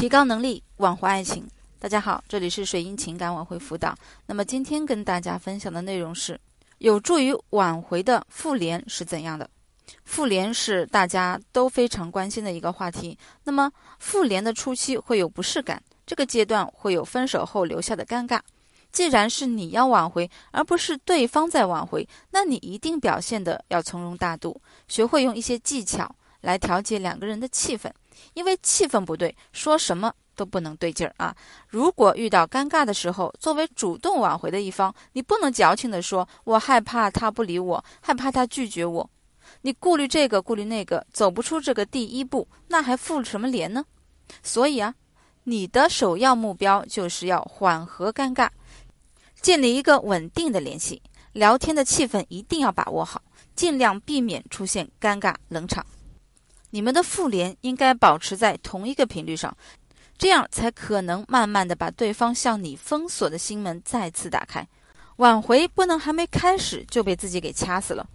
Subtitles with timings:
[0.00, 1.46] 提高能力，挽回爱情。
[1.78, 3.94] 大家好，这里是水英情感挽回辅导。
[4.24, 6.40] 那么今天跟大家分享的内容是，
[6.78, 9.50] 有助于挽回的复联是怎样的？
[10.06, 13.18] 复联是大家都非常关心的一个话题。
[13.44, 18.40] 那么复联的初期会有不适感，这个阶段会有分手后留下的尴尬。
[18.90, 26.10] 既然是你要挽回，而不是对方在挽回，那你一定表现的要从容大度，学会用一些技巧
[26.40, 27.90] 来调节两个人的气氛。
[28.34, 31.34] 因为气氛不对，说什么都不能对劲儿啊！
[31.68, 39.10] 如果遇到尴尬的时候，作为主动挽回的一方，你不能矫情的说“我害怕他不理我，害怕他拒绝我”，
[39.62, 43.84] 你顾虑这个顾虑那个，走不出这个第一步，那还复什么联呢？
[44.42, 44.94] 所以啊，
[45.44, 48.48] 你的首要目标就是要缓和尴尬，
[49.42, 51.02] 建立一个稳定的联系，
[51.32, 53.20] 聊天的气氛一定要把握好，
[53.54, 55.84] 尽量避免出现尴尬冷场。
[56.70, 59.56] 你们的复联应该保持在同一个频率上，
[60.16, 64.66] 这样才可能慢慢的把对方向你封锁的心门再次打开。
[65.16, 68.08] 挽回不能还没开始就被自己给掐死了。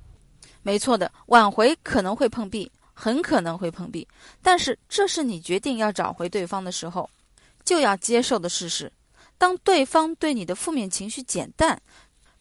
[0.63, 4.07] 没错的，挽回可能会碰壁，很可能会碰壁，
[4.41, 7.07] 但是这是你决定要找回对方的时候
[7.63, 8.91] 就要接受的事实。
[9.37, 11.79] 当对方对你的负面情绪减淡，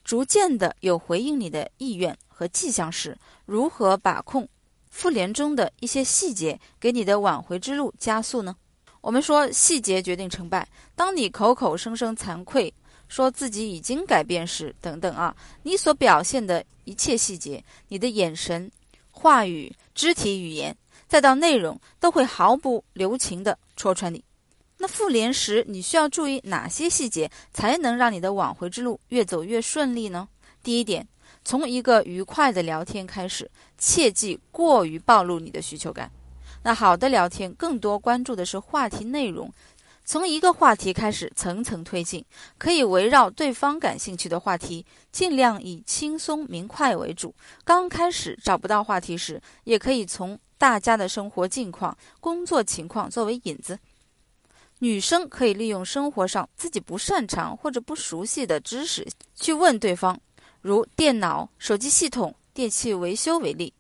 [0.05, 4.49] 逐渐的有回应你的意愿和迹象时，如何把控？
[4.95, 8.55] 复联中的一些细节给你的挽回之路加速呢？
[9.01, 10.67] 我们说细节决定成败。
[10.95, 12.73] 当你口口声声惭愧，
[13.09, 15.35] 说自己已经改变时，等等啊，
[15.65, 18.71] 你所表现的一切细节，你的眼神、
[19.11, 20.75] 话语、肢体语言，
[21.09, 24.23] 再到内容，都会毫不留情地戳穿你。
[24.79, 30.29] 那复联时，你需要注意哪些细节，才能让你的挽回之路越走越顺利呢？
[30.63, 31.05] 第一点。
[31.45, 36.11] 从一个愉快的聊天开始，切忌过于暴露你的需求感。
[36.63, 39.53] 那好的聊天更多关注的是话题内容，
[40.07, 42.25] 从一个话题开始层层推进，
[42.57, 47.35] 可以围绕对方感兴趣的话题，尽量以轻松明快为主。
[47.63, 53.79] 刚开始找不到话题时，也可以从大家的生活近况、工作情况作为引子。
[54.79, 60.19] 女生可以利用生活上自己不擅长或者不熟悉的知识去问对方。
[60.65, 63.71] 如电脑、手机系统、电器维修为例，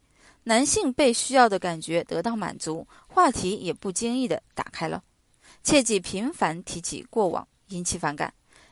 [0.43, 5.03] 男性被需要的感觉得到满足，话题也不经意的打开了。
[5.63, 8.31] 切忌频繁提起过往，引起反感，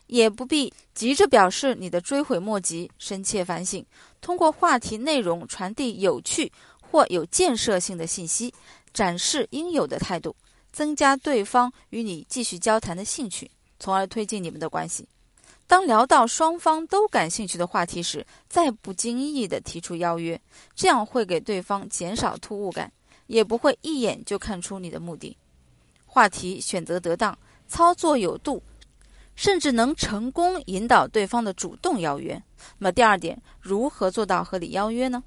[0.09, 3.83] 也不必急着表示你的追悔莫及，深切反省。
[4.21, 6.53] 通过话题内容传递有趣
[6.83, 8.53] 或有建设性的信息，
[8.93, 10.37] 展示应有的态度，
[10.71, 13.50] 增加对方与你继续交谈的兴趣，
[13.81, 15.09] 从而推进你们的关系。
[15.67, 20.39] 当聊到双方都感兴趣的话题时，再不经意地提出邀约，
[20.75, 22.93] 这样会给对方减少突兀感，
[23.27, 25.37] 也不会一眼就看出你的目的。
[26.05, 27.37] 话题选择得当，
[27.67, 28.62] 操作有度，
[29.34, 32.34] 甚至能成功引导对方的主动邀约。
[32.77, 35.23] 那么第二点，如何做到合理邀约呢？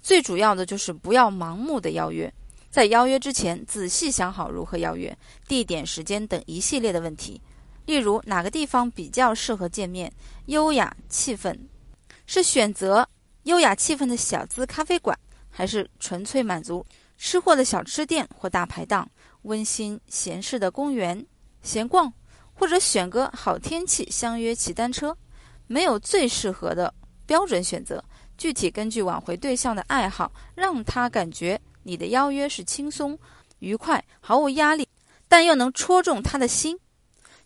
[0.00, 2.32] 最主要的就是不要盲目的邀约，
[2.70, 5.16] 在邀约之前仔细想好如何邀约、
[5.48, 7.40] 地点、时间等一系列的问题。
[7.86, 10.12] 例如哪个地方比较适合见面？
[10.46, 11.56] 优雅气氛，
[12.26, 13.06] 是选择
[13.44, 15.18] 优雅气氛的小资咖啡馆，
[15.50, 16.84] 还是纯粹满足
[17.18, 19.08] 吃货的小吃店或大排档？
[19.42, 21.26] 温馨闲适的公园
[21.62, 22.12] 闲逛，
[22.54, 25.16] 或者选个好天气相约骑单车？
[25.66, 26.92] 没有最适合的
[27.26, 28.02] 标准选择，
[28.38, 33.18] 具体根据挽回对象的爱好，让他感觉你的邀约是轻松、
[33.58, 34.86] 愉快、毫无压力，
[35.26, 36.78] 但又能戳中他的心。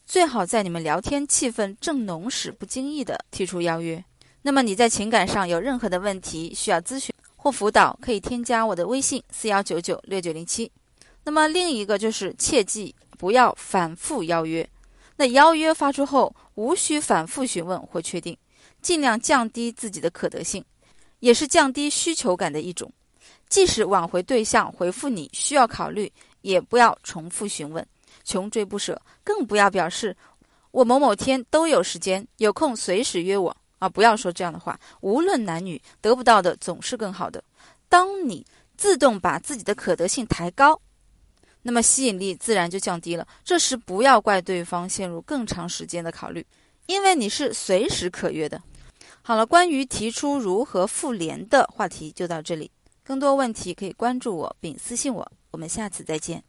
[0.06, 4.02] 最好在你们聊天气氛正浓时，不经意的提出邀约。
[4.40, 10.70] 那么你在情感上有任何的问题需要咨询或辅导，可以添加我的微信四幺九九六九零七。
[11.24, 14.66] 那么另一个就是切记不要反复邀约。
[15.16, 18.36] 那邀约发出后，无需反复询问或确定，
[18.80, 20.64] 尽量降低自己的可得性，
[21.18, 22.90] 也是降低需求感的一种。
[23.48, 26.10] 即使挽回对象回复你需要考虑，
[26.42, 27.84] 也不要重复询问。
[28.26, 30.14] 穷追不舍，更不要表示
[30.72, 33.88] 我某某天都有时间，有空随时约我啊！
[33.88, 34.78] 不要说这样的话。
[35.00, 37.42] 无论男女，得不到的总是更好的。
[37.88, 38.44] 当你
[38.76, 40.78] 自动把自己的可得性抬高，
[41.62, 43.26] 那么吸引力自然就降低了。
[43.44, 46.44] 这时不要怪对方陷入更长时间的考虑，
[46.86, 48.60] 因为你是随时可约的。
[49.22, 52.70] 好了，关于提出如何复联的话题就到这里。
[53.02, 55.32] 更多问题可以关注我并私信我。
[55.52, 56.42] 我们下次再见。